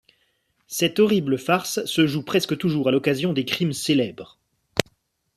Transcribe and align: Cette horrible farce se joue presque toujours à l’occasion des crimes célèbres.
Cette 0.65 0.97
horrible 0.97 1.37
farce 1.37 1.85
se 1.85 2.07
joue 2.07 2.23
presque 2.23 2.57
toujours 2.57 2.87
à 2.87 2.91
l’occasion 2.91 3.33
des 3.33 3.45
crimes 3.45 3.71
célèbres. 3.71 4.39